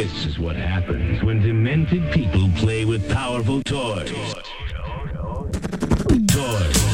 [0.00, 4.34] is what happens when demented people play with powerful toys.
[6.26, 6.93] Toys.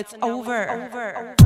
[0.00, 0.66] It's over.
[0.66, 1.39] Now, now,